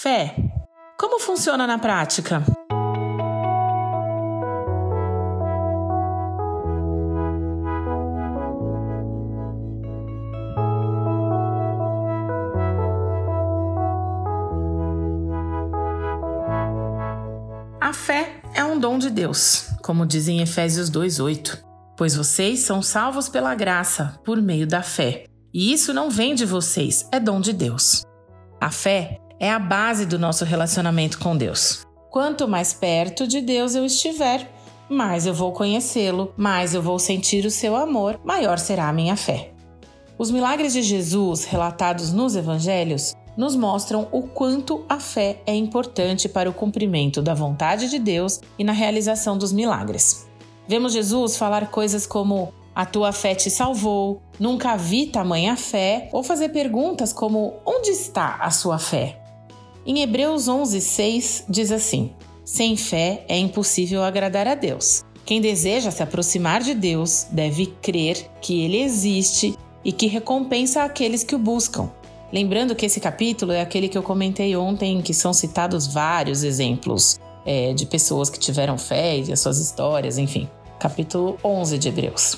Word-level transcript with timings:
Fé. 0.00 0.32
Como 0.96 1.18
funciona 1.18 1.66
na 1.66 1.76
prática? 1.76 2.44
A 17.80 17.92
fé 17.92 18.40
é 18.54 18.62
um 18.62 18.78
dom 18.78 18.98
de 18.98 19.10
Deus, 19.10 19.68
como 19.82 20.06
diz 20.06 20.28
em 20.28 20.40
Efésios 20.40 20.88
2:8, 20.90 21.58
pois 21.96 22.14
vocês 22.14 22.60
são 22.60 22.80
salvos 22.80 23.28
pela 23.28 23.52
graça, 23.56 24.16
por 24.24 24.40
meio 24.40 24.64
da 24.64 24.80
fé. 24.80 25.24
E 25.52 25.72
isso 25.72 25.92
não 25.92 26.08
vem 26.08 26.36
de 26.36 26.46
vocês, 26.46 27.08
é 27.10 27.18
dom 27.18 27.40
de 27.40 27.52
Deus. 27.52 28.04
A 28.60 28.70
fé 28.70 29.18
é 29.40 29.50
a 29.50 29.58
base 29.58 30.04
do 30.04 30.18
nosso 30.18 30.44
relacionamento 30.44 31.18
com 31.18 31.36
Deus. 31.36 31.86
Quanto 32.10 32.48
mais 32.48 32.72
perto 32.72 33.26
de 33.26 33.40
Deus 33.40 33.74
eu 33.74 33.84
estiver, 33.84 34.50
mais 34.88 35.26
eu 35.26 35.34
vou 35.34 35.52
conhecê-lo, 35.52 36.32
mais 36.36 36.74
eu 36.74 36.82
vou 36.82 36.98
sentir 36.98 37.44
o 37.44 37.50
seu 37.50 37.76
amor, 37.76 38.18
maior 38.24 38.58
será 38.58 38.88
a 38.88 38.92
minha 38.92 39.16
fé. 39.16 39.52
Os 40.18 40.30
milagres 40.30 40.72
de 40.72 40.82
Jesus 40.82 41.44
relatados 41.44 42.12
nos 42.12 42.34
evangelhos 42.34 43.14
nos 43.36 43.54
mostram 43.54 44.08
o 44.10 44.22
quanto 44.22 44.84
a 44.88 44.98
fé 44.98 45.40
é 45.46 45.54
importante 45.54 46.28
para 46.28 46.50
o 46.50 46.52
cumprimento 46.52 47.22
da 47.22 47.34
vontade 47.34 47.88
de 47.88 47.98
Deus 47.98 48.40
e 48.58 48.64
na 48.64 48.72
realização 48.72 49.38
dos 49.38 49.52
milagres. 49.52 50.26
Vemos 50.66 50.92
Jesus 50.92 51.36
falar 51.36 51.70
coisas 51.70 52.04
como: 52.04 52.52
A 52.74 52.84
tua 52.84 53.12
fé 53.12 53.36
te 53.36 53.48
salvou, 53.48 54.20
nunca 54.40 54.76
vi 54.76 55.06
tamanha 55.06 55.56
fé, 55.56 56.08
ou 56.12 56.24
fazer 56.24 56.48
perguntas 56.48 57.12
como: 57.12 57.54
Onde 57.64 57.90
está 57.90 58.38
a 58.40 58.50
sua 58.50 58.76
fé? 58.76 59.17
Em 59.88 60.02
Hebreus 60.02 60.48
11:6 60.48 61.44
diz 61.48 61.72
assim: 61.72 62.10
Sem 62.44 62.76
fé 62.76 63.24
é 63.26 63.38
impossível 63.38 64.02
agradar 64.02 64.46
a 64.46 64.54
Deus. 64.54 65.02
Quem 65.24 65.40
deseja 65.40 65.90
se 65.90 66.02
aproximar 66.02 66.62
de 66.62 66.74
Deus 66.74 67.26
deve 67.32 67.68
crer 67.80 68.30
que 68.42 68.60
ele 68.60 68.82
existe 68.82 69.56
e 69.82 69.90
que 69.90 70.06
recompensa 70.06 70.82
aqueles 70.82 71.24
que 71.24 71.34
o 71.34 71.38
buscam. 71.38 71.90
Lembrando 72.30 72.74
que 72.74 72.84
esse 72.84 73.00
capítulo 73.00 73.50
é 73.50 73.62
aquele 73.62 73.88
que 73.88 73.96
eu 73.96 74.02
comentei 74.02 74.54
ontem, 74.54 75.00
que 75.00 75.14
são 75.14 75.32
citados 75.32 75.86
vários 75.86 76.42
exemplos 76.42 77.18
é, 77.46 77.72
de 77.72 77.86
pessoas 77.86 78.28
que 78.28 78.38
tiveram 78.38 78.76
fé 78.76 79.16
e 79.16 79.32
as 79.32 79.40
suas 79.40 79.58
histórias, 79.58 80.18
enfim. 80.18 80.46
Capítulo 80.78 81.38
11 81.42 81.78
de 81.78 81.88
Hebreus. 81.88 82.36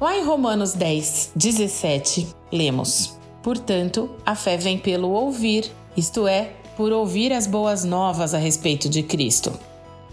Lá 0.00 0.16
em 0.16 0.24
Romanos 0.24 0.74
10, 0.74 1.32
17, 1.34 2.28
lemos: 2.52 3.18
Portanto, 3.42 4.08
a 4.24 4.36
fé 4.36 4.56
vem 4.56 4.78
pelo 4.78 5.10
ouvir, 5.10 5.68
isto 5.96 6.28
é, 6.28 6.52
por 6.78 6.92
ouvir 6.92 7.32
as 7.32 7.48
boas 7.48 7.84
novas 7.84 8.32
a 8.32 8.38
respeito 8.38 8.88
de 8.88 9.02
Cristo. 9.02 9.52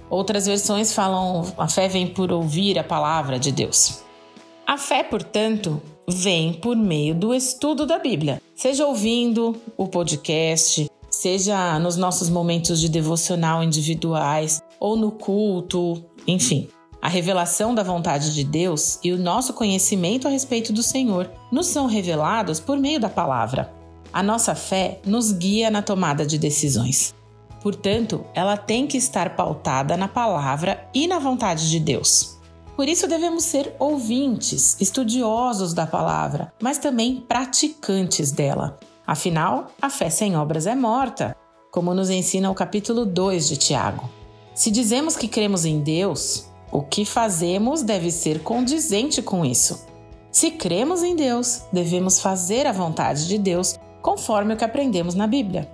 Outras 0.10 0.48
versões 0.48 0.92
falam: 0.92 1.46
a 1.60 1.68
fé 1.68 1.88
vem 1.88 2.08
por 2.08 2.32
ouvir 2.32 2.80
a 2.80 2.84
palavra 2.84 3.38
de 3.38 3.52
Deus. 3.52 4.00
A 4.66 4.76
fé, 4.76 5.04
portanto, 5.04 5.80
vem 6.10 6.54
por 6.54 6.76
meio 6.76 7.14
do 7.14 7.36
estudo 7.36 7.86
da 7.86 8.00
Bíblia, 8.00 8.42
seja 8.56 8.88
ouvindo 8.88 9.56
o 9.78 9.88
podcast, 9.88 10.90
seja 11.08 11.78
nos 11.78 11.98
nossos 11.98 12.32
momentos 12.32 12.82
de 12.82 12.90
devocional 12.90 13.64
individuais 13.64 14.60
ou 14.80 14.96
no 14.96 15.12
culto, 15.12 16.04
enfim. 16.28 16.68
A 17.00 17.08
revelação 17.08 17.76
da 17.76 17.84
vontade 17.84 18.34
de 18.34 18.44
Deus 18.44 18.98
e 19.04 19.12
o 19.12 19.20
nosso 19.20 19.54
conhecimento 19.54 20.28
a 20.28 20.32
respeito 20.32 20.74
do 20.74 20.82
Senhor 20.82 21.30
nos 21.52 21.68
são 21.68 21.86
revelados 21.86 22.60
por 22.60 22.80
meio 22.80 23.00
da 23.00 23.10
palavra. 23.10 23.85
A 24.16 24.24
nossa 24.24 24.56
fé 24.56 25.02
nos 25.06 25.34
guia 25.34 25.70
na 25.70 25.82
tomada 25.82 26.26
de 26.26 26.38
decisões. 26.38 27.14
Portanto, 27.62 28.24
ela 28.34 28.56
tem 28.56 28.88
que 28.88 28.96
estar 28.96 29.36
pautada 29.36 29.98
na 29.98 30.08
palavra 30.08 30.88
e 30.94 31.06
na 31.06 31.20
vontade 31.20 31.70
de 31.70 31.82
Deus. 31.82 32.38
Por 32.78 32.88
isso 32.88 33.10
devemos 33.10 33.44
ser 33.44 33.76
ouvintes, 33.78 34.78
estudiosos 34.80 35.74
da 35.74 35.86
palavra, 35.86 36.54
mas 36.62 36.78
também 36.78 37.26
praticantes 37.28 38.32
dela. 38.32 38.80
Afinal, 39.06 39.68
a 39.82 39.90
fé 39.90 40.10
sem 40.10 40.38
obras 40.38 40.66
é 40.66 40.76
morta, 40.76 41.36
como 41.70 41.94
nos 41.94 42.10
ensina 42.10 42.50
o 42.50 42.56
capítulo 42.56 43.06
2 43.06 43.50
de 43.50 43.58
Tiago. 43.58 44.10
Se 44.54 44.72
dizemos 44.72 45.18
que 45.18 45.28
cremos 45.28 45.66
em 45.66 45.82
Deus, 45.82 46.46
o 46.72 46.82
que 46.82 47.04
fazemos 47.04 47.84
deve 47.84 48.10
ser 48.12 48.42
condizente 48.44 49.22
com 49.22 49.44
isso. 49.44 49.86
Se 50.32 50.52
cremos 50.52 51.04
em 51.04 51.18
Deus, 51.18 51.64
devemos 51.70 52.22
fazer 52.22 52.66
a 52.66 52.72
vontade 52.72 53.28
de 53.28 53.38
Deus 53.38 53.78
conforme 54.06 54.54
o 54.54 54.58
que 54.58 54.64
aprendemos 54.64 55.16
na 55.16 55.26
Bíblia. 55.26 55.68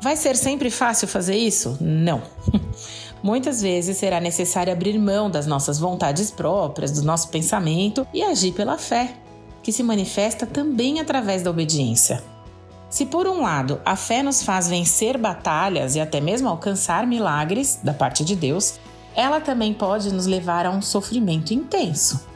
Vai 0.00 0.16
ser 0.16 0.34
sempre 0.34 0.72
fácil 0.72 1.06
fazer 1.06 1.36
isso? 1.36 1.78
Não. 1.80 2.20
Muitas 3.22 3.62
vezes 3.62 3.96
será 3.96 4.18
necessário 4.18 4.72
abrir 4.72 4.98
mão 4.98 5.30
das 5.30 5.46
nossas 5.46 5.78
vontades 5.78 6.32
próprias, 6.32 6.90
do 6.90 7.04
nosso 7.04 7.28
pensamento 7.28 8.04
e 8.12 8.24
agir 8.24 8.54
pela 8.54 8.76
fé, 8.76 9.14
que 9.62 9.70
se 9.70 9.84
manifesta 9.84 10.46
também 10.46 10.98
através 10.98 11.44
da 11.44 11.50
obediência. 11.50 12.24
Se 12.88 13.06
por 13.06 13.28
um 13.28 13.40
lado 13.40 13.80
a 13.84 13.94
fé 13.94 14.20
nos 14.20 14.42
faz 14.42 14.66
vencer 14.66 15.16
batalhas 15.16 15.94
e 15.94 16.00
até 16.00 16.20
mesmo 16.20 16.48
alcançar 16.48 17.06
milagres 17.06 17.78
da 17.84 17.94
parte 17.94 18.24
de 18.24 18.34
Deus, 18.34 18.80
ela 19.14 19.40
também 19.40 19.72
pode 19.72 20.12
nos 20.12 20.26
levar 20.26 20.66
a 20.66 20.70
um 20.70 20.82
sofrimento 20.82 21.54
intenso. 21.54 22.26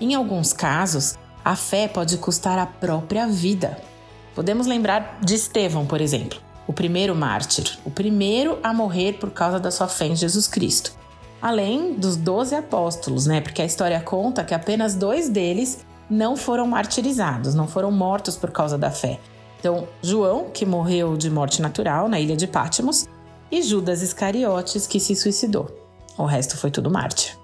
Em 0.00 0.12
alguns 0.16 0.52
casos, 0.52 1.14
a 1.44 1.54
fé 1.54 1.86
pode 1.86 2.18
custar 2.18 2.58
a 2.58 2.66
própria 2.66 3.28
vida. 3.28 3.91
Podemos 4.34 4.66
lembrar 4.66 5.18
de 5.22 5.34
Estevão, 5.34 5.86
por 5.86 6.00
exemplo 6.00 6.38
o 6.66 6.72
primeiro 6.72 7.14
mártir, 7.14 7.78
o 7.84 7.90
primeiro 7.90 8.58
a 8.62 8.72
morrer 8.72 9.14
por 9.14 9.30
causa 9.30 9.58
da 9.58 9.70
sua 9.70 9.88
fé 9.88 10.06
em 10.06 10.16
Jesus 10.16 10.46
Cristo. 10.46 10.92
Além 11.40 11.94
dos 11.94 12.16
doze 12.16 12.54
apóstolos, 12.54 13.26
né? 13.26 13.40
Porque 13.40 13.60
a 13.60 13.64
história 13.64 14.00
conta 14.00 14.44
que 14.44 14.54
apenas 14.54 14.94
dois 14.94 15.28
deles 15.28 15.84
não 16.08 16.36
foram 16.36 16.66
martirizados, 16.66 17.54
não 17.54 17.66
foram 17.66 17.90
mortos 17.90 18.36
por 18.36 18.50
causa 18.50 18.78
da 18.78 18.90
fé. 18.90 19.18
Então, 19.58 19.88
João, 20.00 20.50
que 20.50 20.64
morreu 20.64 21.16
de 21.16 21.30
morte 21.30 21.60
natural 21.60 22.08
na 22.08 22.20
ilha 22.20 22.36
de 22.36 22.46
Patmos, 22.46 23.08
e 23.50 23.60
Judas 23.60 24.00
Iscariotes, 24.00 24.86
que 24.86 24.98
se 24.98 25.14
suicidou. 25.14 25.68
O 26.16 26.24
resto 26.24 26.56
foi 26.56 26.70
tudo 26.70 26.90
mártir. 26.90 27.36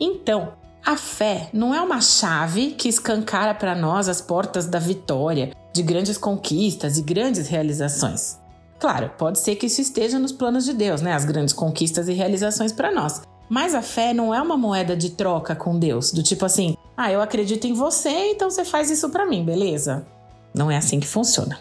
Então, 0.00 0.54
a 0.84 0.96
fé 0.96 1.50
não 1.52 1.74
é 1.74 1.80
uma 1.80 2.00
chave 2.00 2.72
que 2.72 2.88
escancara 2.88 3.54
para 3.54 3.74
nós 3.74 4.08
as 4.08 4.20
portas 4.20 4.66
da 4.66 4.78
vitória, 4.78 5.52
de 5.72 5.82
grandes 5.82 6.16
conquistas 6.16 6.98
e 6.98 7.02
grandes 7.02 7.48
realizações. 7.48 8.38
Claro, 8.78 9.10
pode 9.18 9.38
ser 9.38 9.56
que 9.56 9.66
isso 9.66 9.80
esteja 9.80 10.18
nos 10.18 10.32
planos 10.32 10.64
de 10.64 10.72
Deus, 10.72 11.02
né? 11.02 11.12
As 11.12 11.24
grandes 11.24 11.52
conquistas 11.52 12.08
e 12.08 12.14
realizações 12.14 12.72
para 12.72 12.90
nós. 12.90 13.20
Mas 13.48 13.74
a 13.74 13.82
fé 13.82 14.14
não 14.14 14.34
é 14.34 14.40
uma 14.40 14.56
moeda 14.56 14.96
de 14.96 15.10
troca 15.10 15.54
com 15.54 15.78
Deus, 15.78 16.12
do 16.12 16.22
tipo 16.22 16.46
assim: 16.46 16.76
"Ah, 16.96 17.12
eu 17.12 17.20
acredito 17.20 17.66
em 17.66 17.74
você, 17.74 18.30
então 18.30 18.50
você 18.50 18.64
faz 18.64 18.90
isso 18.90 19.10
para 19.10 19.26
mim, 19.26 19.44
beleza?". 19.44 20.06
Não 20.54 20.70
é 20.70 20.76
assim 20.76 20.98
que 20.98 21.06
funciona. 21.06 21.58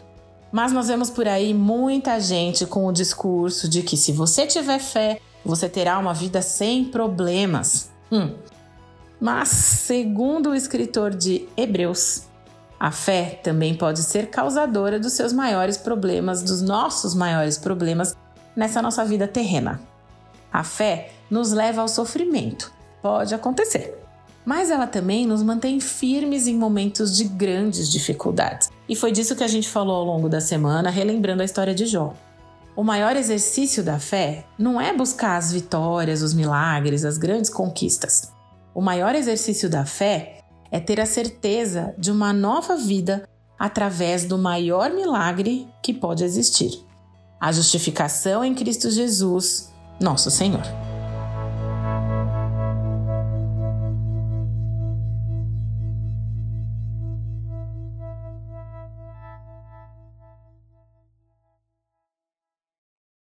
Mas 0.51 0.71
nós 0.71 0.87
vemos 0.87 1.09
por 1.09 1.27
aí 1.27 1.53
muita 1.53 2.19
gente 2.19 2.65
com 2.65 2.87
o 2.87 2.93
discurso 2.93 3.67
de 3.67 3.83
que 3.83 3.97
se 3.97 4.11
você 4.11 4.47
tiver 4.47 4.79
fé, 4.79 5.19
você 5.45 5.67
terá 5.67 5.99
uma 5.99 6.13
vida 6.13 6.41
sem 6.41 6.85
problemas. 6.85 7.91
Hum, 8.11 8.33
mas, 9.19 9.49
segundo 9.49 10.51
o 10.51 10.55
escritor 10.55 11.13
de 11.13 11.47
Hebreus, 11.57 12.23
a 12.79 12.91
fé 12.91 13.39
também 13.43 13.75
pode 13.75 14.01
ser 14.03 14.29
causadora 14.29 14.97
dos 14.97 15.13
seus 15.13 15.33
maiores 15.33 15.75
problemas, 15.75 16.41
dos 16.41 16.61
nossos 16.61 17.13
maiores 17.13 17.57
problemas 17.57 18.15
nessa 18.55 18.81
nossa 18.81 19.03
vida 19.03 19.27
terrena. 19.27 19.81
A 20.51 20.63
fé 20.63 21.11
nos 21.29 21.51
leva 21.51 21.81
ao 21.81 21.87
sofrimento, 21.89 22.71
pode 23.01 23.35
acontecer, 23.35 24.01
mas 24.45 24.71
ela 24.71 24.87
também 24.87 25.27
nos 25.27 25.43
mantém 25.43 25.81
firmes 25.81 26.47
em 26.47 26.55
momentos 26.55 27.15
de 27.15 27.25
grandes 27.25 27.91
dificuldades. 27.91 28.69
E 28.87 28.95
foi 28.95 29.11
disso 29.11 29.35
que 29.35 29.43
a 29.43 29.47
gente 29.47 29.67
falou 29.67 29.97
ao 29.97 30.05
longo 30.05 30.29
da 30.29 30.39
semana, 30.39 30.89
relembrando 30.89 31.41
a 31.41 31.45
história 31.45 31.75
de 31.75 31.85
Jó. 31.85 32.13
O 32.75 32.83
maior 32.83 33.17
exercício 33.17 33.83
da 33.83 33.99
fé 33.99 34.45
não 34.57 34.79
é 34.79 34.95
buscar 34.95 35.35
as 35.35 35.51
vitórias, 35.51 36.21
os 36.21 36.33
milagres, 36.33 37.03
as 37.03 37.17
grandes 37.17 37.49
conquistas. 37.49 38.31
O 38.73 38.81
maior 38.81 39.15
exercício 39.15 39.69
da 39.69 39.85
fé 39.85 40.39
é 40.71 40.79
ter 40.79 40.99
a 40.99 41.05
certeza 41.05 41.93
de 41.97 42.11
uma 42.11 42.31
nova 42.31 42.75
vida 42.75 43.27
através 43.57 44.25
do 44.25 44.37
maior 44.37 44.91
milagre 44.91 45.67
que 45.83 45.93
pode 45.93 46.23
existir: 46.23 46.85
a 47.39 47.51
justificação 47.51 48.43
em 48.43 48.53
Cristo 48.53 48.89
Jesus, 48.89 49.71
nosso 49.99 50.31
Senhor. 50.31 50.88